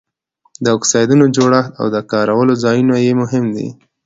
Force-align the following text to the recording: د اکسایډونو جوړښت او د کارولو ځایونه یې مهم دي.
د 0.63 0.65
اکسایډونو 0.77 1.25
جوړښت 1.35 1.71
او 1.79 1.85
د 1.95 1.97
کارولو 2.11 2.53
ځایونه 2.63 2.95
یې 3.05 3.13
مهم 3.21 3.45
دي. 3.55 3.67